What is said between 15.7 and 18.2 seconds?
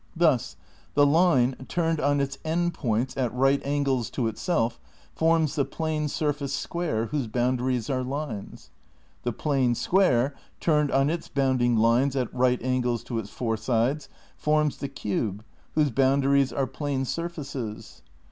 whose boundaries are plane surfaces.